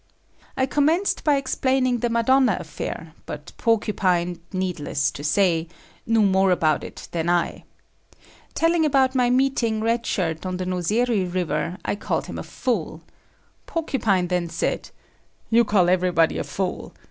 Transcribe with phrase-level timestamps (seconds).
[0.57, 5.67] I commenced by explaining the Madonna affair, but Porcupine, needless to say,
[6.07, 7.65] knew more about it than I.
[8.55, 13.01] Telling about my meeting Red Shirt on the Nozeri river, I called him a fool.
[13.67, 14.89] Porcupine then said;
[15.51, 16.95] "You call everybody a fool.